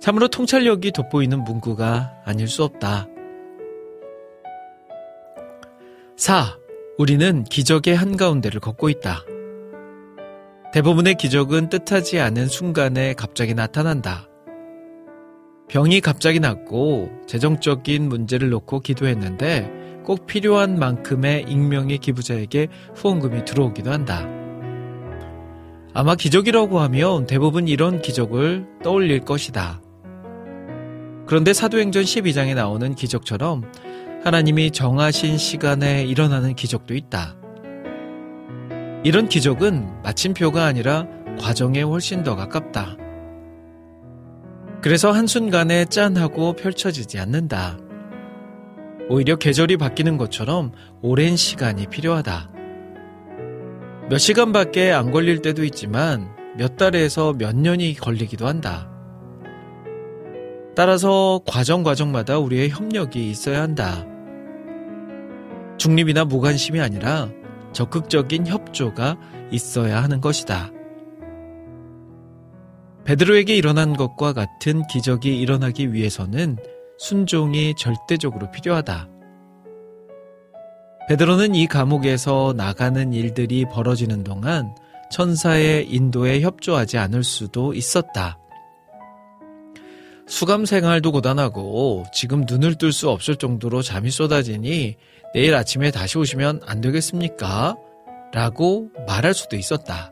참으로 0.00 0.28
통찰력이 0.28 0.92
돋보이는 0.92 1.44
문구가 1.44 2.22
아닐 2.24 2.48
수 2.48 2.64
없다. 2.64 3.06
4. 6.16 6.58
우리는 6.98 7.44
기적의 7.44 7.96
한가운데를 7.96 8.60
걷고 8.60 8.88
있다. 8.88 9.24
대부분의 10.72 11.16
기적은 11.16 11.68
뜻하지 11.68 12.18
않은 12.18 12.48
순간에 12.48 13.12
갑자기 13.12 13.52
나타난다. 13.52 14.26
병이 15.68 16.00
갑자기 16.00 16.40
낫고 16.40 17.10
재정적인 17.26 18.08
문제를 18.08 18.48
놓고 18.48 18.80
기도했는데 18.80 19.70
꼭 20.02 20.26
필요한 20.26 20.78
만큼의 20.78 21.44
익명의 21.46 21.98
기부자에게 21.98 22.68
후원금이 22.94 23.44
들어오기도 23.44 23.92
한다. 23.92 24.26
아마 25.92 26.14
기적이라고 26.14 26.80
하면 26.80 27.26
대부분 27.26 27.68
이런 27.68 28.00
기적을 28.00 28.66
떠올릴 28.82 29.20
것이다. 29.20 29.82
그런데 31.26 31.52
사도행전 31.52 32.02
12장에 32.02 32.54
나오는 32.54 32.94
기적처럼 32.94 33.70
하나님이 34.24 34.70
정하신 34.70 35.36
시간에 35.36 36.02
일어나는 36.04 36.54
기적도 36.54 36.94
있다. 36.94 37.41
이런 39.04 39.28
기적은 39.28 40.02
마침표가 40.02 40.64
아니라 40.64 41.06
과정에 41.40 41.82
훨씬 41.82 42.22
더 42.22 42.36
가깝다. 42.36 42.96
그래서 44.80 45.10
한순간에 45.10 45.84
짠하고 45.86 46.54
펼쳐지지 46.54 47.18
않는다. 47.18 47.78
오히려 49.08 49.36
계절이 49.36 49.76
바뀌는 49.76 50.18
것처럼 50.18 50.72
오랜 51.02 51.36
시간이 51.36 51.86
필요하다. 51.86 52.50
몇 54.08 54.18
시간밖에 54.18 54.92
안 54.92 55.10
걸릴 55.10 55.42
때도 55.42 55.64
있지만 55.64 56.28
몇 56.56 56.76
달에서 56.76 57.32
몇 57.32 57.56
년이 57.56 57.94
걸리기도 57.94 58.46
한다. 58.46 58.88
따라서 60.74 61.40
과정 61.46 61.82
과정마다 61.82 62.38
우리의 62.38 62.70
협력이 62.70 63.30
있어야 63.30 63.62
한다. 63.62 64.06
중립이나 65.76 66.24
무관심이 66.24 66.80
아니라 66.80 67.28
적극적인 67.72 68.46
협조가 68.46 69.16
있어야 69.50 70.02
하는 70.02 70.20
것이다. 70.20 70.70
베드로에게 73.04 73.56
일어난 73.56 73.96
것과 73.96 74.32
같은 74.32 74.86
기적이 74.86 75.40
일어나기 75.40 75.92
위해서는 75.92 76.56
순종이 76.98 77.74
절대적으로 77.76 78.50
필요하다. 78.52 79.08
베드로는 81.08 81.54
이 81.56 81.66
감옥에서 81.66 82.54
나가는 82.56 83.12
일들이 83.12 83.64
벌어지는 83.64 84.22
동안 84.22 84.74
천사의 85.10 85.92
인도에 85.92 86.40
협조하지 86.40 86.96
않을 86.98 87.24
수도 87.24 87.74
있었다. 87.74 88.38
수감 90.32 90.64
생활도 90.64 91.12
고단하고 91.12 92.06
지금 92.10 92.46
눈을 92.48 92.76
뜰 92.76 92.90
수 92.90 93.10
없을 93.10 93.36
정도로 93.36 93.82
잠이 93.82 94.10
쏟아지니 94.10 94.96
내일 95.34 95.54
아침에 95.54 95.90
다시 95.90 96.16
오시면 96.16 96.62
안 96.64 96.80
되겠습니까? 96.80 97.76
라고 98.32 98.88
말할 99.06 99.34
수도 99.34 99.56
있었다. 99.56 100.10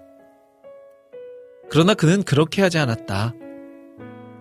그러나 1.70 1.94
그는 1.94 2.22
그렇게 2.22 2.60
하지 2.60 2.76
않았다. 2.76 3.32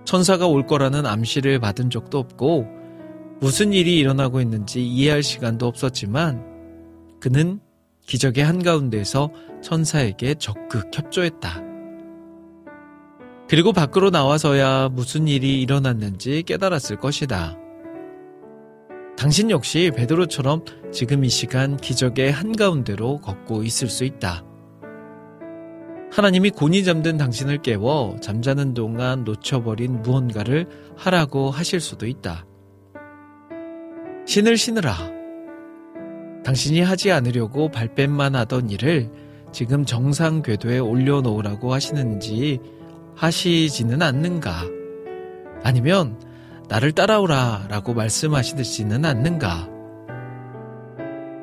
천사가 0.04 0.48
올 0.48 0.68
거라는 0.68 1.06
암시를 1.06 1.60
받은 1.60 1.92
적도 1.92 2.18
없고 2.20 2.68
무슨 3.40 3.72
일이 3.72 4.00
일어나고 4.00 4.42
있는지 4.42 4.86
이해할 4.86 5.24
시간도 5.24 5.66
없었지만 5.66 6.44
그는 7.22 7.62
기적의 8.06 8.44
한가운데서 8.44 9.32
천사에게 9.64 10.36
적극 10.36 10.92
협조했다. 10.94 11.68
그리고 13.50 13.74
밖으로 13.74 14.12
나와서야 14.12 14.89
무슨 14.89 15.28
일이 15.28 15.60
일어났는지 15.64 16.43
깨달았을 16.43 16.97
것이다. 16.97 17.58
당신 19.18 19.50
역시 19.50 19.91
베드로처럼 19.95 20.64
지금 20.91 21.24
이 21.24 21.30
시간 21.30 21.76
기적의 21.76 22.32
한가운데로 22.32 23.22
걷고 23.22 23.64
있을 23.64 23.88
수 23.88 24.06
있다. 24.06 24.45
하나님이 26.12 26.52
곤히 26.52 26.84
잠든 26.84 27.18
당신을 27.18 27.64
깨워 27.64 28.18
잠자는 28.22 28.76
동안 28.76 29.24
놓쳐버린 29.24 30.04
무언가를 30.04 30.68
하라고 30.95 31.50
하실 31.50 31.80
수도 31.80 32.06
있다. 32.06 32.45
신을 34.28 34.58
신으라. 34.58 34.95
당신이 36.45 36.82
하지 36.82 37.12
않으려고 37.12 37.70
발뺌만 37.72 38.36
하던 38.36 38.70
일을 38.70 39.12
지금 39.52 39.86
정상 39.86 40.43
궤도에 40.43 40.78
올려놓으라고 40.78 41.74
하시는지 41.74 42.60
하시지는 43.20 44.01
않는가? 44.01 44.63
아니면 45.61 46.17
나를 46.70 46.93
따라오라 46.93 47.65
라고 47.70 47.93
말씀하시지는 47.93 49.03
않는가? 49.03 49.67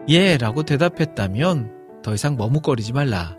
예 0.09 0.39
라고 0.39 0.63
대답했다면 0.63 2.01
더 2.03 2.15
이상 2.15 2.37
머뭇거리지 2.37 2.95
말라. 2.95 3.37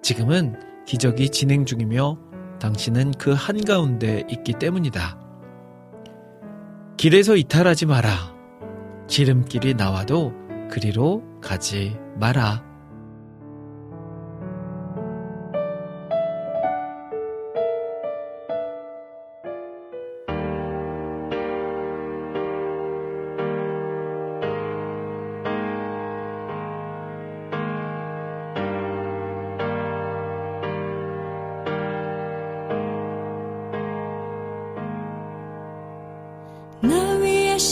지금은 0.00 0.60
기적이 0.86 1.30
진행 1.30 1.64
중이며 1.64 2.18
당신은 2.60 3.12
그 3.18 3.32
한가운데 3.32 4.24
있기 4.30 4.52
때문이다. 4.52 5.18
길에서 6.98 7.34
이탈하지 7.34 7.86
마라. 7.86 8.10
지름길이 9.08 9.74
나와도 9.74 10.32
그리로 10.70 11.24
가지 11.40 11.96
마라. 12.14 12.69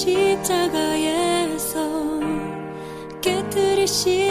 십자가에서 0.09 1.74
깨뜨리신 3.20 4.27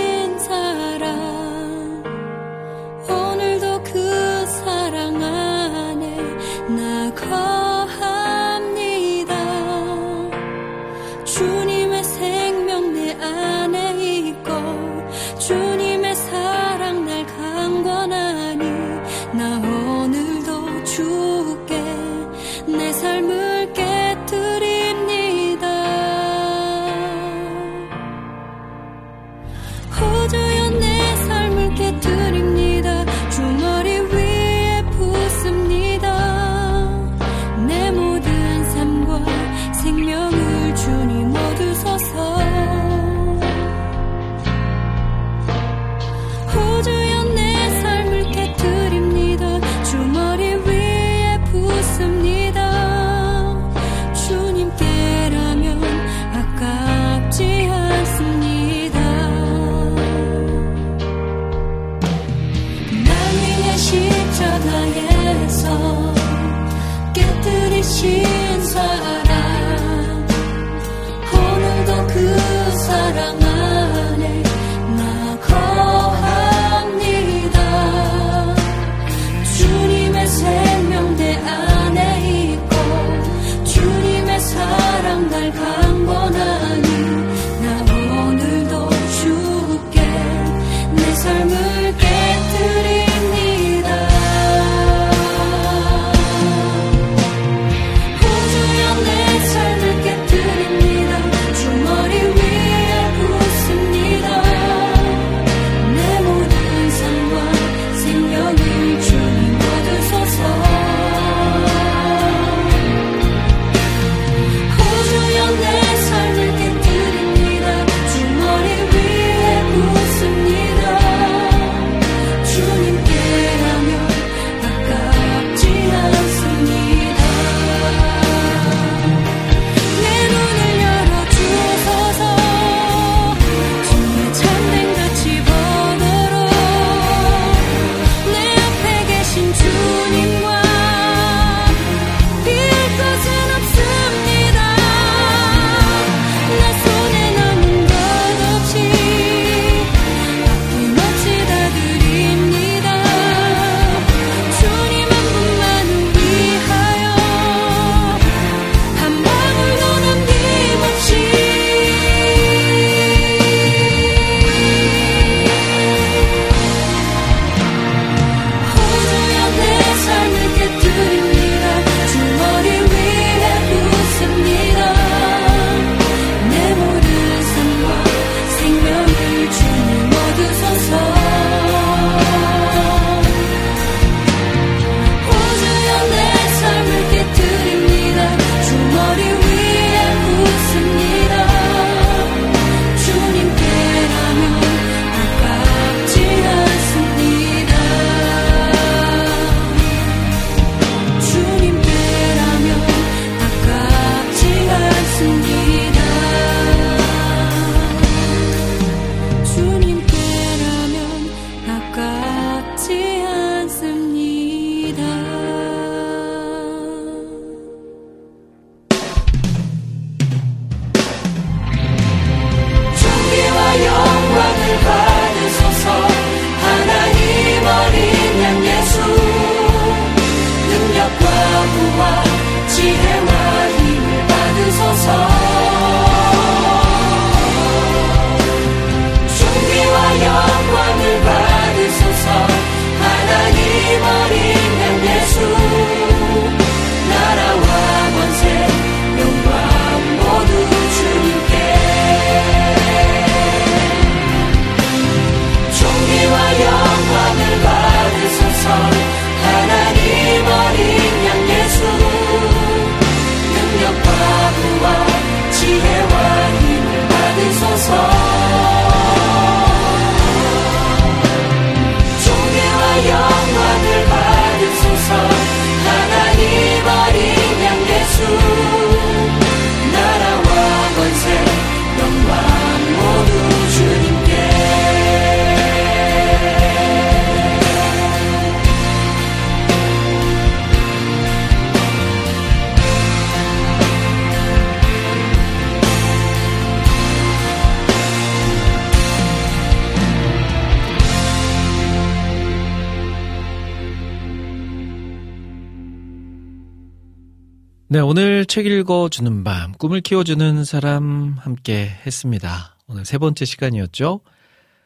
책 308.57 308.65
읽어주는 308.65 309.43
밤, 309.43 309.71
꿈을 309.73 310.01
키워주는 310.01 310.65
사람 310.65 311.35
함께 311.37 311.91
했습니다. 312.07 312.75
오늘 312.87 313.05
세 313.05 313.19
번째 313.19 313.45
시간이었죠. 313.45 314.21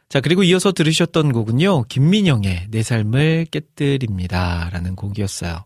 자, 0.09 0.19
그리고 0.19 0.43
이어서 0.43 0.73
들으셨던 0.73 1.31
곡은요, 1.31 1.83
김민영의 1.83 2.67
내 2.69 2.83
삶을 2.83 3.45
깨뜨립니다. 3.49 4.69
라는 4.73 4.97
곡이었어요. 4.97 5.63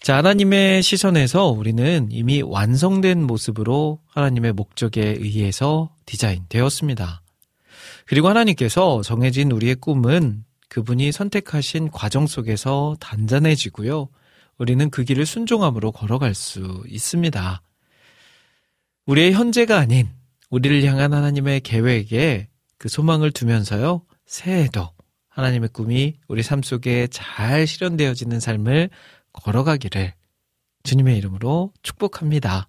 자, 0.00 0.18
하나님의 0.18 0.84
시선에서 0.84 1.46
우리는 1.48 2.06
이미 2.12 2.42
완성된 2.42 3.24
모습으로 3.24 3.98
하나님의 4.06 4.52
목적에 4.52 5.16
의해서 5.18 5.90
디자인 6.06 6.44
되었습니다. 6.48 7.22
그리고 8.06 8.28
하나님께서 8.28 9.02
정해진 9.02 9.50
우리의 9.50 9.74
꿈은 9.74 10.44
그분이 10.68 11.10
선택하신 11.10 11.90
과정 11.90 12.28
속에서 12.28 12.94
단단해지고요. 13.00 14.10
우리는 14.58 14.90
그 14.90 15.04
길을 15.04 15.26
순종함으로 15.26 15.92
걸어갈 15.92 16.34
수 16.34 16.82
있습니다. 16.86 17.62
우리의 19.06 19.32
현재가 19.32 19.78
아닌 19.78 20.08
우리를 20.50 20.84
향한 20.84 21.12
하나님의 21.12 21.60
계획에 21.60 22.48
그 22.78 22.88
소망을 22.88 23.30
두면서요. 23.30 24.02
새해에도 24.26 24.90
하나님의 25.28 25.70
꿈이 25.70 26.18
우리 26.28 26.42
삶 26.42 26.62
속에 26.62 27.06
잘 27.08 27.66
실현되어지는 27.66 28.38
삶을 28.38 28.90
걸어가기를 29.32 30.12
주님의 30.82 31.16
이름으로 31.18 31.72
축복합니다. 31.82 32.68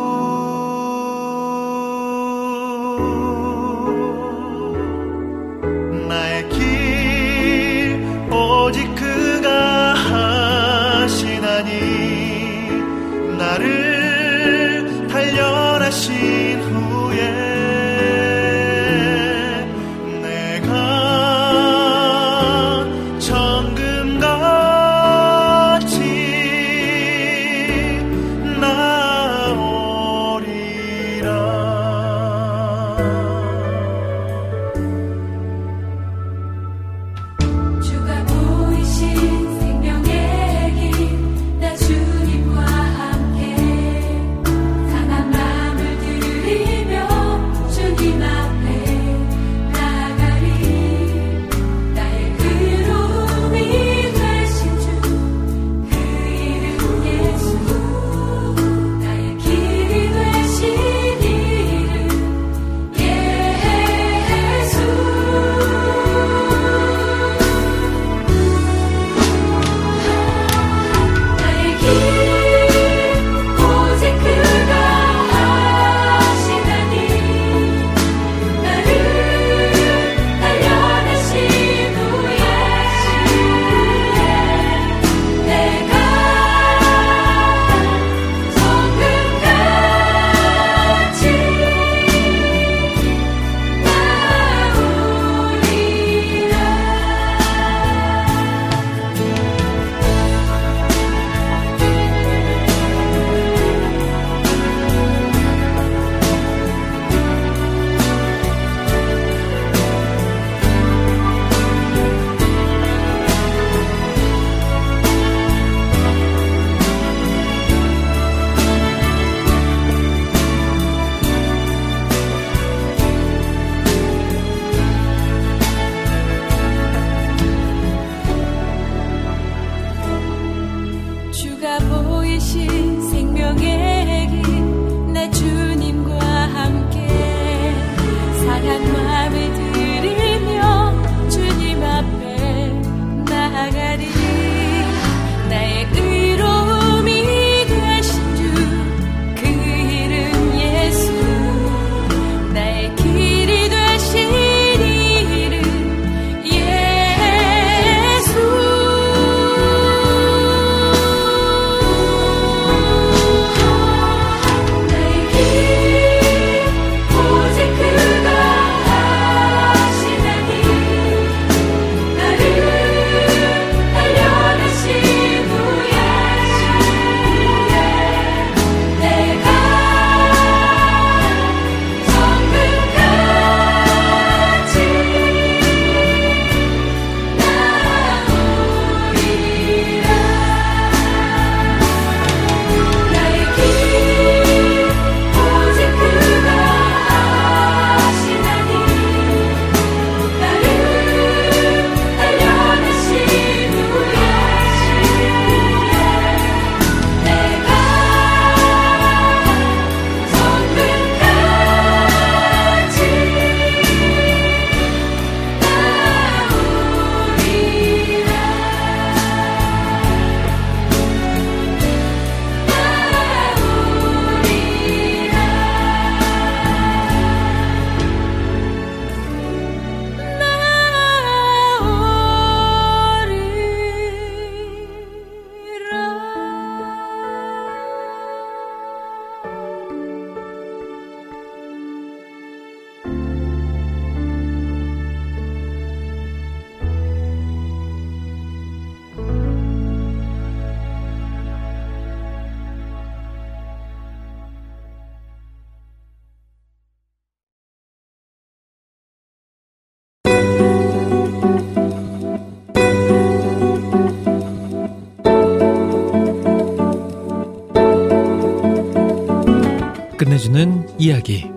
전해주는 270.23 270.99
이야기. 270.99 271.49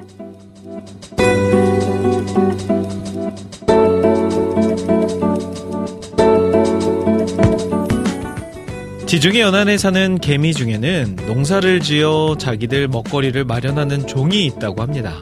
지중해 9.06 9.40
연안에 9.40 9.76
사는 9.76 10.18
개미 10.18 10.54
중에는 10.54 11.16
농사를 11.26 11.80
지어 11.80 12.36
자기들 12.38 12.88
먹거리를 12.88 13.44
마련하는 13.44 14.06
종이 14.06 14.46
있다고 14.46 14.82
합니다. 14.82 15.20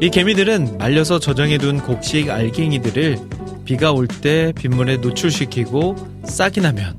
이 0.00 0.10
개미들은 0.10 0.76
말려서 0.78 1.18
저장해둔 1.18 1.80
곡식 1.80 2.30
알갱이들을 2.30 3.18
비가 3.64 3.92
올 3.92 4.06
때 4.08 4.52
빗물에 4.56 4.96
노출시키고 4.96 5.94
싹이 6.24 6.60
나면 6.60 6.96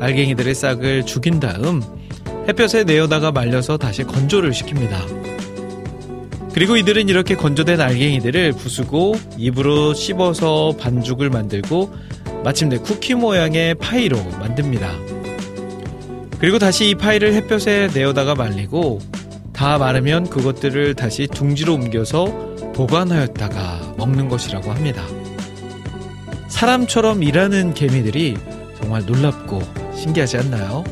알갱이들의 0.00 0.54
싹을 0.54 1.04
죽인 1.04 1.40
다음 1.40 1.82
햇볕에 2.48 2.84
내어다가 2.84 3.32
말려서 3.32 3.76
다시 3.76 4.02
건조를 4.02 4.50
시킵니다. 4.50 5.32
그리고 6.52 6.76
이들은 6.76 7.08
이렇게 7.08 7.34
건조된 7.34 7.80
알갱이들을 7.80 8.52
부수고 8.52 9.14
입으로 9.38 9.94
씹어서 9.94 10.76
반죽을 10.78 11.30
만들고 11.30 11.94
마침내 12.44 12.76
쿠키 12.78 13.14
모양의 13.14 13.76
파이로 13.76 14.16
만듭니다. 14.38 14.90
그리고 16.38 16.58
다시 16.58 16.90
이 16.90 16.94
파이를 16.94 17.34
햇볕에 17.34 17.88
내어다가 17.94 18.34
말리고 18.34 19.00
다 19.52 19.78
마르면 19.78 20.28
그것들을 20.28 20.94
다시 20.94 21.28
둥지로 21.28 21.74
옮겨서 21.74 22.26
보관하였다가 22.74 23.94
먹는 23.96 24.28
것이라고 24.28 24.72
합니다. 24.72 25.06
사람처럼 26.48 27.22
일하는 27.22 27.74
개미들이 27.74 28.36
정말 28.80 29.06
놀랍고 29.06 29.62
신기하지 29.94 30.38
않나요? 30.38 30.84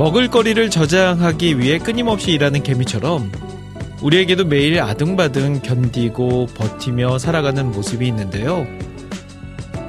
먹을거리를 0.00 0.70
저장하기 0.70 1.58
위해 1.58 1.76
끊임없이 1.76 2.32
일하는 2.32 2.62
개미처럼 2.62 3.30
우리에게도 4.00 4.46
매일 4.46 4.80
아등바등 4.80 5.60
견디고 5.60 6.46
버티며 6.54 7.18
살아가는 7.18 7.70
모습이 7.70 8.06
있는데요. 8.06 8.66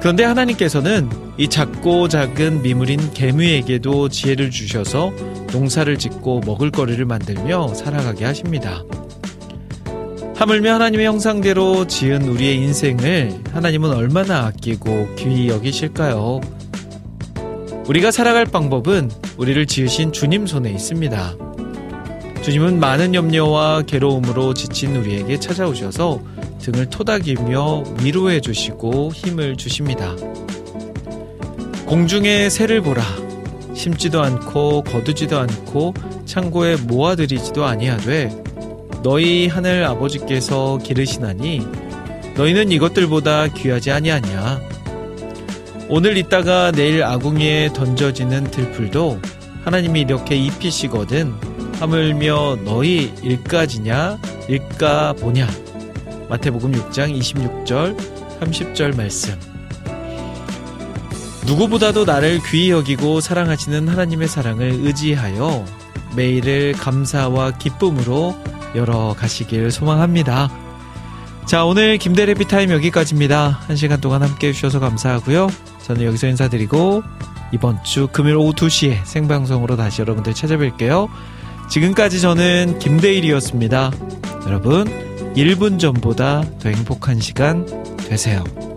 그런데 0.00 0.24
하나님께서는 0.24 1.08
이 1.38 1.48
작고 1.48 2.08
작은 2.08 2.60
미물인 2.60 3.10
개미에게도 3.14 4.10
지혜를 4.10 4.50
주셔서 4.50 5.14
농사를 5.50 5.96
짓고 5.96 6.42
먹을거리를 6.44 7.02
만들며 7.06 7.68
살아가게 7.68 8.26
하십니다. 8.26 8.84
하물며 10.36 10.74
하나님의 10.74 11.06
형상대로 11.06 11.86
지은 11.86 12.28
우리의 12.28 12.56
인생을 12.56 13.32
하나님은 13.54 13.90
얼마나 13.94 14.44
아끼고 14.44 15.14
귀히 15.16 15.48
여기실까요? 15.48 16.42
우리가 17.88 18.12
살아갈 18.12 18.44
방법은 18.44 19.10
우리를 19.36 19.66
지으신 19.66 20.12
주님 20.12 20.46
손에 20.46 20.70
있습니다. 20.70 21.36
주님은 22.42 22.78
많은 22.78 23.14
염려와 23.14 23.82
괴로움으로 23.82 24.54
지친 24.54 24.94
우리에게 24.96 25.38
찾아오셔서 25.40 26.22
등을 26.60 26.90
토닥이며 26.90 27.82
위로해 28.02 28.40
주시고 28.40 29.12
힘을 29.12 29.56
주십니다. 29.56 30.14
공중의 31.86 32.50
새를 32.50 32.82
보라. 32.82 33.02
심지도 33.74 34.22
않고 34.22 34.84
거두지도 34.84 35.38
않고 35.38 35.94
창고에 36.24 36.76
모아들이지도 36.76 37.64
아니하되 37.64 38.30
너희 39.02 39.48
하늘 39.48 39.84
아버지께서 39.84 40.78
기르시나니 40.78 41.66
너희는 42.36 42.70
이것들보다 42.70 43.48
귀하지 43.48 43.90
아니하냐. 43.90 44.60
오늘 45.94 46.16
있다가 46.16 46.72
내일 46.72 47.04
아궁이에 47.04 47.74
던져지는 47.74 48.44
들풀도 48.44 49.20
하나님이 49.62 50.00
이렇게 50.00 50.36
입히시거든 50.36 51.34
하물며 51.80 52.60
너희 52.64 53.12
일까지냐 53.22 54.18
일까 54.48 55.12
보냐 55.12 55.46
마태복음 56.30 56.72
6장 56.72 57.14
26절 57.14 57.94
30절 58.40 58.96
말씀 58.96 59.38
누구보다도 61.44 62.06
나를 62.06 62.40
귀히 62.50 62.70
여기고 62.70 63.20
사랑하시는 63.20 63.86
하나님의 63.86 64.28
사랑을 64.28 64.70
의지하여 64.70 65.66
매일을 66.16 66.72
감사와 66.72 67.58
기쁨으로 67.58 68.34
열어 68.74 69.14
가시길 69.18 69.70
소망합니다. 69.70 70.61
자, 71.46 71.64
오늘 71.64 71.98
김대래 71.98 72.34
비타임 72.34 72.70
여기까지입니다. 72.70 73.60
한 73.66 73.76
시간 73.76 74.00
동안 74.00 74.22
함께 74.22 74.48
해주셔서 74.48 74.80
감사하고요. 74.80 75.48
저는 75.82 76.02
여기서 76.04 76.28
인사드리고 76.28 77.02
이번 77.52 77.82
주 77.84 78.08
금요일 78.10 78.36
오후 78.36 78.52
2시에 78.52 79.04
생방송으로 79.04 79.76
다시 79.76 80.00
여러분들 80.00 80.32
찾아뵐게요. 80.32 81.08
지금까지 81.68 82.20
저는 82.20 82.78
김대일이었습니다. 82.78 83.90
여러분, 84.46 84.86
1분 85.34 85.78
전보다 85.78 86.42
더 86.60 86.68
행복한 86.68 87.20
시간 87.20 87.66
되세요. 87.98 88.71